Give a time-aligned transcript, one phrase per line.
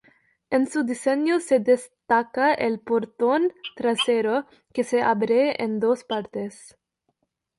[0.49, 6.75] En su diseño se destaca el portón trasero, que se abre en dos partes.